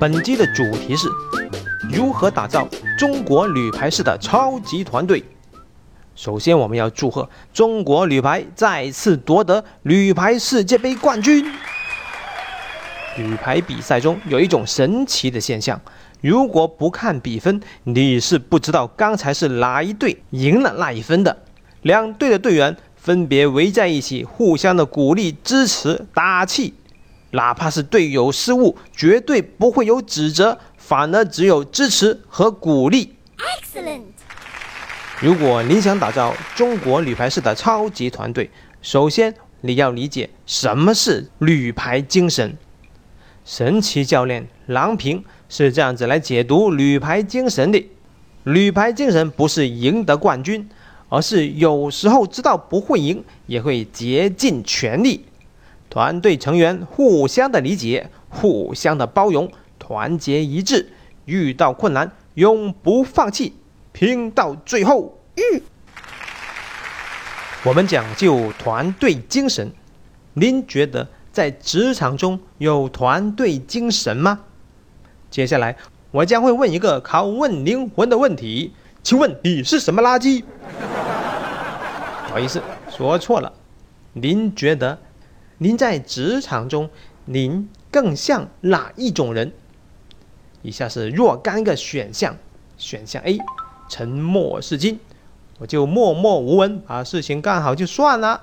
[0.00, 1.08] 本期的主题是
[1.92, 5.24] 如何打造中国女排式的超级团队。
[6.14, 11.44] 首先，我们要祝贺中国女排再次夺得女排世界杯冠军。
[13.16, 15.80] 女排比赛中有一种神奇的现象，
[16.20, 21.36] 如果不看比分，你是不知道刚才是哪一队赢了那一分的。
[21.82, 26.74] 两队的队员分别围在一起，互相的鼓励、支持、打气。
[27.30, 33.14] 哪怕是队友失误，绝对不会有指责，反而只有支持和鼓励。
[33.36, 34.02] Excellent。
[35.20, 42.56] 如果你想打造中国女排式的超级团队，首先你要理解什么是女排精神。
[43.44, 47.88] 神奇教练郎平是这样子来解读女排精神的：
[48.44, 50.68] 女排精神不是赢得冠军，
[51.08, 55.24] 而是有时候知道不会赢，也会竭尽全力。
[55.90, 60.92] 团队成员互相的理解，互相的包容，团结一致，
[61.24, 63.54] 遇到困难永不放弃，
[63.92, 65.18] 拼到最后。
[65.36, 65.62] 嗯，
[67.64, 69.72] 我们讲究团队精神，
[70.34, 74.40] 您觉得在职场中有团队精神吗？
[75.30, 75.76] 接下来
[76.10, 80.44] 我将会问一个拷问灵魂的问题，请问你是什么垃圾？
[82.26, 83.50] 不好意思，说错了。
[84.12, 84.98] 您觉得？
[85.60, 86.88] 您在职场中，
[87.24, 89.52] 您更像哪一种人？
[90.62, 92.36] 以下是若干个选项：
[92.76, 93.40] 选项 A，
[93.88, 95.00] 沉默是金，
[95.58, 98.42] 我就默默无闻，把事情干好就算了；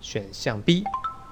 [0.00, 0.82] 选项 B，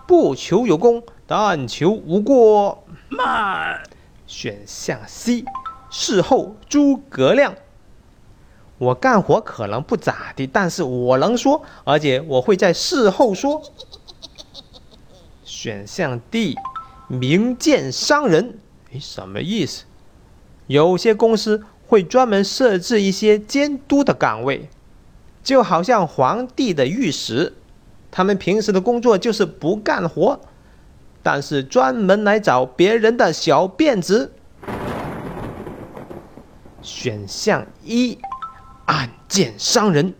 [0.07, 2.85] 不求有功，但求无过。
[3.09, 3.83] 慢。
[4.29, 5.45] 选项 C，
[5.91, 7.57] 事后诸葛亮，
[8.79, 13.61] 我干活可能不咋地，但是我能说，而且我会在事后说。
[15.63, 16.57] 选项 D，
[17.07, 18.59] 明鉴商人，
[18.91, 19.85] 诶，什么意思？
[20.67, 24.69] 有些公司会专门设置一些监督的岗位，
[25.41, 27.55] 就好像皇帝的御史，
[28.11, 30.41] 他们平时的工作就是不干活，
[31.23, 34.33] 但是专门来找别人的小辫子。
[36.81, 38.19] 选项一，
[38.87, 40.13] 暗箭伤人，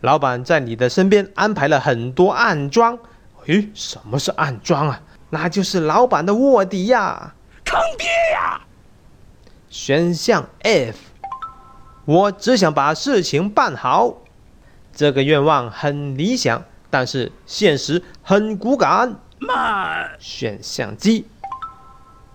[0.00, 2.98] 老板在你的身边安排了很多暗桩。
[3.46, 5.00] 诶，什么是暗桩啊？
[5.30, 8.60] 那就是老板的卧底呀，坑爹呀！
[9.68, 10.98] 选项 F，
[12.04, 14.18] 我只想把事情办好，
[14.94, 19.16] 这个愿望很理想，但是现实很骨感。
[19.38, 20.12] 慢。
[20.20, 21.26] 选项 G，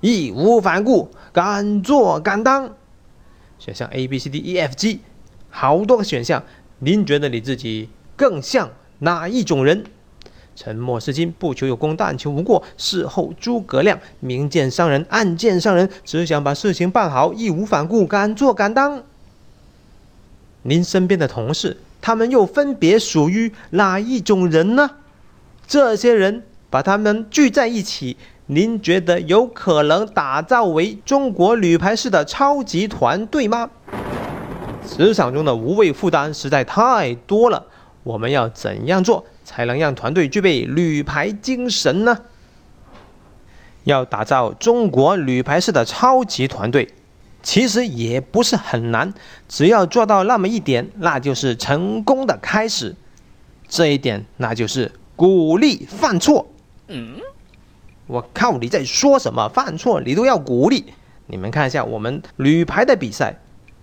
[0.01, 2.73] 义无反顾，敢做敢当。
[3.59, 5.01] 选项 A、B、C、D、E、F、G，
[5.49, 6.43] 好多个选项，
[6.79, 9.85] 您觉得你自己更像哪一种人？
[10.57, 12.63] 沉默是金，不求有功，但求无过。
[12.77, 19.03] 事后诸葛亮，明见伤人，暗箭伤人，只想把事情办好，义无反顾，敢做敢当。
[20.63, 24.89] 您身边的同事，他们又分别属于哪一种人呢？
[25.67, 26.41] 这些人
[26.71, 33.69] 把他们聚在一起，您觉得有可能打造为中国女排式的超级团队吗？
[34.87, 37.67] 职场中的无谓负担实在太多了，
[38.07, 39.25] 我们要怎样做？
[39.43, 42.17] 才能让团队具备女排精神呢？
[43.83, 46.93] 要打造中国女排式的超级团队，
[47.43, 49.13] 其实也不是很难，
[49.49, 52.95] 只要做到那么一点，那就是成功的开始。
[53.67, 56.47] 这一点，那就是鼓励犯错。
[56.87, 57.19] 嗯，
[58.05, 59.49] 我靠，你在说什么？
[59.49, 60.85] 犯错你都要鼓励？
[61.25, 63.37] 你们看一下我们女排的比赛。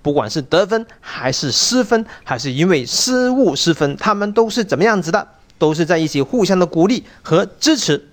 [0.05, 5.27] 不管是得分还是失分，还是因为失误失分，他们都是怎么样子的？
[5.57, 8.07] 都是在一起互相的鼓励和支持。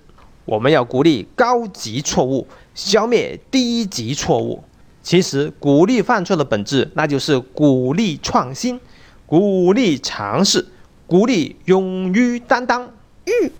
[0.45, 4.63] 我们要鼓励高级错误，消灭低级错误。
[5.03, 8.79] 其实鼓励犯错的本质，那就是鼓励创新，
[9.25, 10.65] 鼓励尝试，
[11.05, 12.89] 鼓励勇于担当。
[13.25, 13.51] 嗯，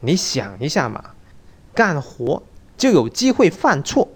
[0.00, 1.04] 你想一下嘛，
[1.74, 2.42] 干活
[2.78, 4.08] 就有机会犯错，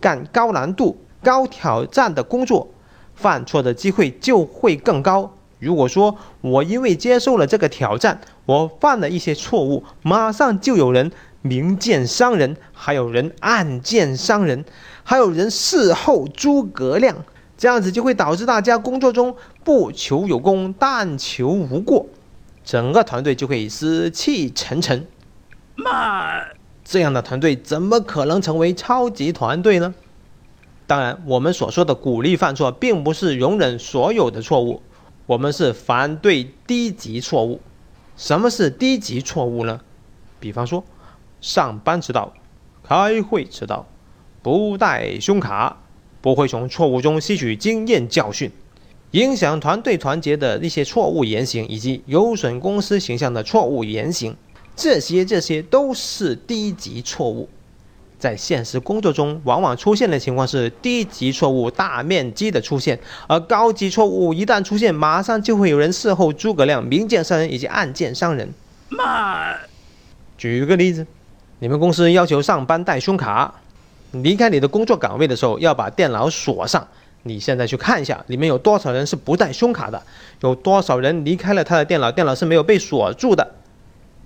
[0.00, 2.68] 干高难度、高挑战的工作。
[3.14, 5.34] 犯错的机会就会更高。
[5.58, 14.64] 如果说我因为接受了这个挑战，我犯了一些错误，马上就有人明箭伤人，还有人暗箭伤人，
[15.04, 17.16] 还有人事后诸葛亮，
[17.56, 22.06] 这样子就会导致大家工作中不求有功，但求无过，
[22.64, 25.06] 整个团队就会死气沉沉。
[25.76, 26.48] 慢，
[26.84, 29.94] 这样的团队怎么可能成为超级团队呢？
[30.92, 34.82] 当然，我们所说的鼓励犯错，并不是容忍所有的错误，
[35.24, 37.62] 我们是反对低级错误。
[38.14, 39.80] 什么是低级错误呢？
[40.38, 40.84] 比方说，
[41.40, 42.34] 上班迟到、
[42.82, 43.86] 开会迟到、
[44.42, 45.78] 不带胸卡，
[46.20, 48.52] 不会从错误中吸取经验教训，
[49.12, 54.36] 影响团队团结的一些错误言行，以及有损公司形象的错误言行，
[54.76, 57.48] 这些这些都是低级错误。
[58.22, 62.96] 在现实工作中，往往出现的情况是低级错误大面积的出现，
[63.26, 68.48] 而高级错误一旦出现，马上就会有人事后诸葛亮明箭伤人以及暗箭伤人。
[68.90, 69.56] 妈，
[70.38, 71.04] 举个例子，
[71.58, 73.52] 你们公司要求上班带胸卡，
[74.12, 76.86] 离开你的工作岗位的时候要把电脑锁上。
[77.24, 80.00] 你现在去看一下，里面有多少人是不带胸卡的？
[80.42, 83.56] 有多少人离开了他的电脑，电脑是没有被锁住的？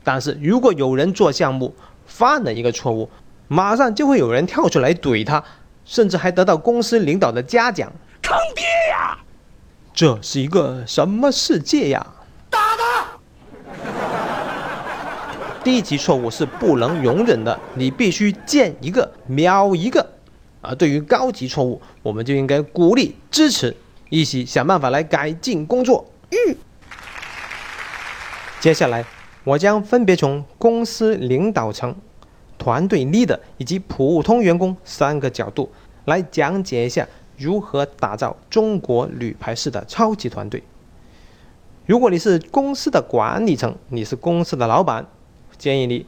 [0.05, 1.75] 但是如果有人做项目
[2.07, 3.09] 犯了一个错误，
[3.49, 5.43] 马上就会有人跳出来怼他，
[5.85, 7.93] 甚至还得到公司领导的嘉奖。
[8.23, 9.19] 坑爹呀！
[9.95, 12.07] 这是一个什么世界呀？
[12.51, 13.07] 打他！
[15.63, 20.05] 低级错误是不能容忍的，你必须见一个秒一个。
[20.61, 23.77] 而对于高级错误，我们就应该鼓励支持，
[24.11, 26.11] 一起想办法来改进工作。
[26.31, 26.57] 嗯。
[28.61, 29.05] 接下来，
[29.45, 31.95] 我将分别从公司领导层。
[32.59, 35.71] 团队 leader 以及普通员工三个角度
[36.07, 37.07] 来讲解一下
[37.37, 40.63] 如何打造中国女排式的超级团队。
[41.85, 45.07] 如果你是公司的管理层，你是公司的老板，
[45.57, 46.05] 建议你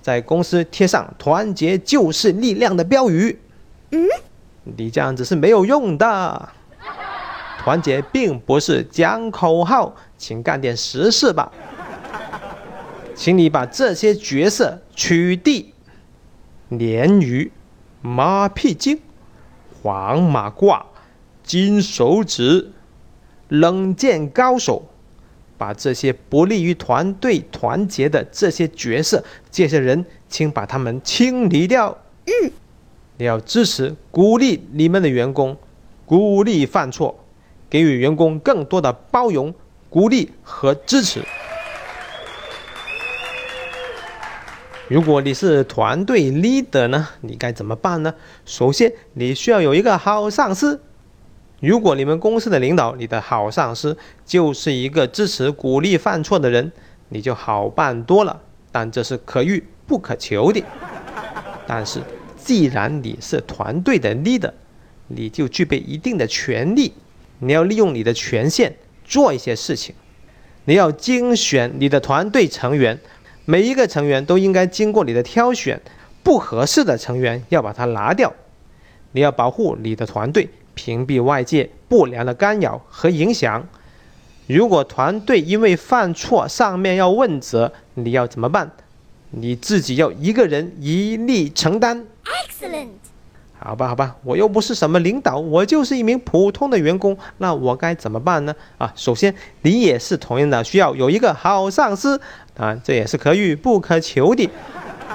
[0.00, 3.38] 在公司贴上“团结就是力量”的标语。
[3.90, 4.06] 嗯，
[4.64, 6.48] 你这样子是没有用的。
[7.58, 11.52] 团结并不是讲口号，请干点实事吧。
[13.14, 15.66] 请你把这些角色取缔。
[16.70, 17.50] 鲶鱼、
[18.02, 19.00] 马屁精、
[19.82, 20.82] 黄马褂、
[21.42, 22.72] 金手指、
[23.48, 24.88] 冷箭高手，
[25.56, 31.96] 把这些不利于团队团结的这些角色、这些人，请把他们清理掉。
[32.26, 32.50] 嗯，
[33.16, 35.56] 你要支持、鼓励你们的员工，
[36.04, 37.18] 鼓励犯错，
[37.70, 39.54] 给予员工更多的包容、
[39.88, 41.22] 鼓励和支持。
[44.88, 48.14] 如果你是团队 leader 呢，你该怎么办呢？
[48.46, 50.80] 首先，你需要有一个好上司。
[51.60, 53.94] 如果你们公司的领导，你的好上司
[54.24, 56.72] 就是一个支持、鼓励犯错的人，
[57.10, 58.40] 你就好办多了。
[58.72, 60.64] 但这是可遇不可求的。
[61.66, 62.00] 但是，
[62.42, 64.52] 既然你是团队的 leader，
[65.08, 66.94] 你就具备一定的权利，
[67.40, 68.74] 你要利用你的权限
[69.04, 69.94] 做一些事情。
[70.64, 72.98] 你要精选你的团队成员。
[73.50, 75.80] 每一个成员都应该经过你的挑选，
[76.22, 78.30] 不合适的成员要把它拿掉。
[79.12, 83.66] 你要保护你的团队，屏蔽外界不良的干扰和影响。
[84.46, 88.70] 如果团队因为犯错上面要问责，你要怎么办？
[89.30, 92.04] 你自己要一个人一力承担。
[92.26, 92.97] Excellent。
[93.68, 98.54] 好吧，好吧，我又不是什么领导，我就是一名普通的员工，那我该怎么办呢？
[98.78, 102.18] 啊，首先你也是同样的，需要有一个好上司
[102.56, 104.48] 啊，这也是可遇不可求的。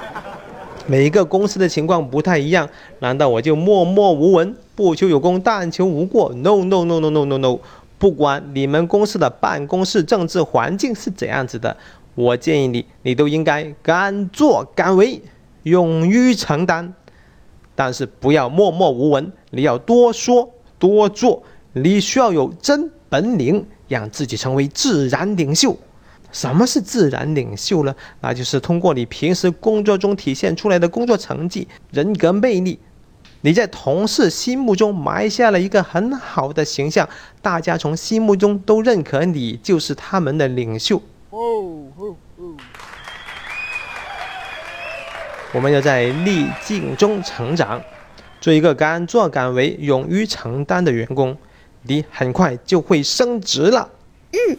[0.86, 2.68] 每一个公司的情况不太一样，
[3.00, 7.58] 难道我就默默无闻，不求有功，但求无过？No No No No No No No，
[7.98, 11.76] 不管你们公司的办公室政治环境是怎样子的，
[12.14, 15.20] 我建议你，你都应该敢作敢为，
[15.64, 16.94] 勇于承担。
[17.74, 25.76] 但是不要默默无闻，你要多说多做，你需要有真本领，让自己成为自然领袖。
[26.32, 27.94] 什么是自然领袖呢？
[28.20, 32.78] 那就是通过你平时工作中体现出来的工作成绩、人格魅力，
[33.42, 37.08] 你在同事心目中埋下了一个很好的形象，
[37.40, 41.00] 大家从心目中都认可你就是他们的领袖。
[45.54, 47.80] 我们要在逆境中成长，
[48.40, 51.38] 做一个敢作敢为、勇于承担的员工，
[51.82, 53.88] 你很快就会升职了。
[54.32, 54.56] 嗯，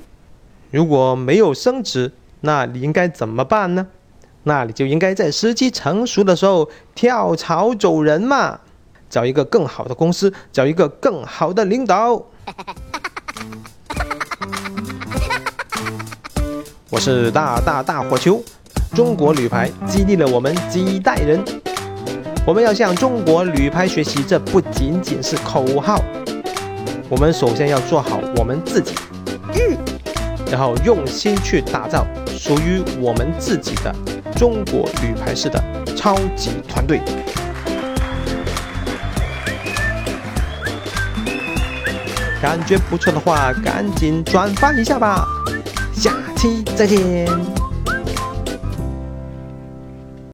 [0.71, 3.85] 如果没有升职，那你应该怎么办呢？
[4.43, 8.61] 那你就应该在时机成熟的时候跳槽走人嘛，
[9.09, 12.25] 找一个更好的公司，找一个更好的领导。
[16.89, 18.41] 我是大大大火球。
[18.95, 21.43] 中国铝牌激励了我们几代人，
[22.47, 26.01] 我们要向中国铝牌学习，这不仅仅是口号。
[27.09, 28.93] 我们首先要做好我们自己，
[30.49, 33.93] 然后用心去打造属于我们自己的
[34.37, 35.61] 中国铝牌式的
[35.93, 37.01] 超级团队。
[42.41, 45.25] 感觉不错的话，赶紧转发一下吧！
[45.93, 47.54] 下期再见。